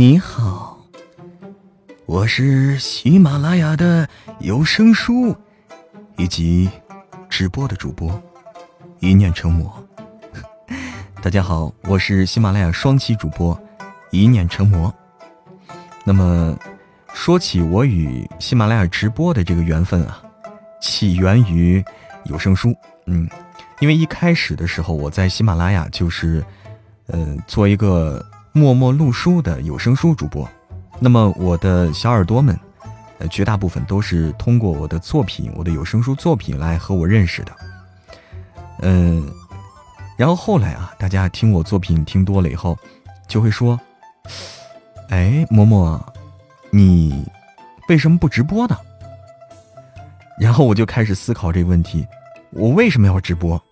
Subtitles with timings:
[0.00, 0.78] 你好，
[2.06, 4.08] 我是喜马拉雅的
[4.38, 5.34] 有声书
[6.16, 6.70] 以及
[7.28, 8.22] 直播的主播，
[9.00, 9.84] 一念成魔。
[11.20, 13.60] 大家好，我是喜马拉雅双栖主播，
[14.12, 14.94] 一念成魔。
[16.04, 16.56] 那么，
[17.12, 20.22] 说起我与喜马拉雅直播的这个缘分啊，
[20.80, 21.84] 起源于
[22.26, 22.72] 有声书。
[23.06, 23.28] 嗯，
[23.80, 26.44] 因为一开始的时候，我在喜马拉雅就是，
[27.08, 28.24] 呃，做一个
[28.58, 30.46] 默默录书的有声书主播。
[30.98, 32.58] 那么，我的小耳朵们，
[33.18, 37.52] 呃，绝大部分都是通过我的作品，我的有声书作品来和我认识的。
[38.80, 39.30] 嗯。
[40.16, 42.76] 然后后来啊，大家听我作品听多了以后，
[43.28, 43.78] 就会说
[45.08, 46.00] ：“哎，嬷嬷，
[46.72, 47.24] 你
[47.88, 48.76] 为什么不直播呢？”
[50.36, 52.04] 然后我就开始思考这个问题：
[52.50, 53.62] 我为什么要直播？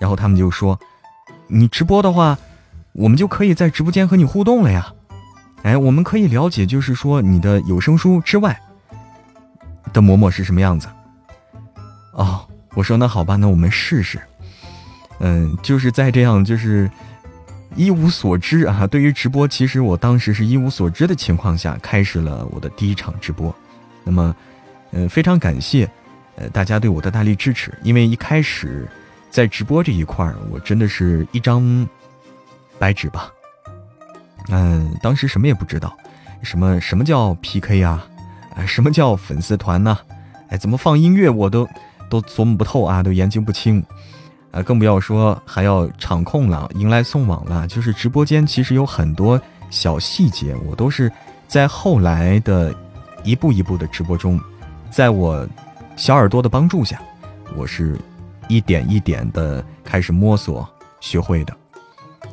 [0.00, 0.76] 然后他们就说
[1.46, 2.36] ：“你直播的话，
[2.98, 4.92] 我们就可以在直播间和你互动了呀！
[5.62, 8.60] 哎，我们可以了解，就是说你的有声书之外
[9.92, 10.88] 的嬷嬷是什么样子。”
[12.10, 14.18] 哦，我说那好吧，那我们试试。
[15.20, 16.90] 嗯，就是在这样就是
[17.76, 23.54] 一无所知啊，对于直播，其实我当时是一无所知的情况下，开始了我的第一场直播。
[24.02, 24.34] 那么，
[24.90, 25.88] 呃，非常感谢
[26.34, 28.88] 呃大家对我的大力支持，因为一开始
[29.30, 31.86] 在直播这一块，我真的是一张
[32.78, 33.30] 白纸吧。
[34.48, 35.96] 嗯，当时什么也不知道，
[36.42, 38.06] 什么什么叫 PK 啊，
[38.66, 39.98] 什么叫粉丝团呢？
[40.48, 41.68] 哎，怎么放音乐我都
[42.08, 43.84] 都琢磨不透啊，都研究不清。
[44.50, 47.66] 啊，更不要说还要场控了，迎来送往了。
[47.68, 51.12] 就是直播间其实有很多小细节，我都是
[51.46, 52.74] 在后来的
[53.22, 54.40] 一步一步的直播中，
[54.90, 55.46] 在我
[55.96, 56.98] 小耳朵的帮助下，
[57.54, 57.98] 我是
[58.48, 60.66] 一点一点的开始摸索
[60.98, 61.54] 学会的。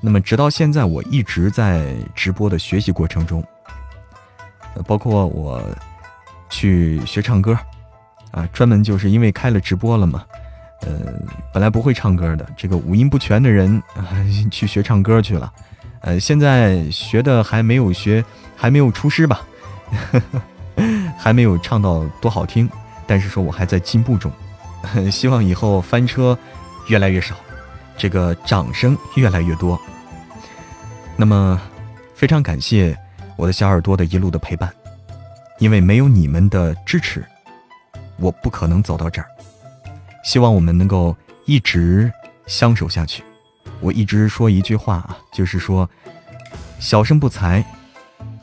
[0.00, 3.44] 那么直到现在，我一直在直播的学习过程中，
[4.86, 5.62] 包括我
[6.48, 7.56] 去学唱歌，
[8.30, 10.24] 啊，专门就是因为开了直播了嘛。
[10.82, 10.90] 呃，
[11.52, 14.08] 本来不会唱歌的，这个五音不全的人啊，
[14.50, 15.52] 去学唱歌去了。
[16.00, 18.24] 呃，现在学的还没有学，
[18.56, 19.42] 还没有出师吧，
[21.18, 22.66] 还没有唱到多好听。
[23.06, 24.32] 但是说我还在进步中，
[25.12, 26.38] 希望以后翻车
[26.88, 27.34] 越来越少，
[27.98, 29.78] 这个掌声越来越多。
[31.20, 31.60] 那么，
[32.14, 32.98] 非常感谢
[33.36, 34.72] 我的小耳朵的一路的陪伴，
[35.58, 37.22] 因为没有你们的支持，
[38.16, 39.28] 我不可能走到这儿。
[40.24, 41.14] 希望我们能够
[41.44, 42.10] 一直
[42.46, 43.22] 相守下去。
[43.80, 45.86] 我一直说一句话啊，就是说，
[46.78, 47.62] 小生不才，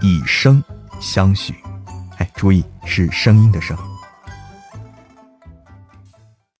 [0.00, 0.60] 以声
[1.00, 1.54] 相许。
[2.18, 3.78] 哎，注意是声音的声。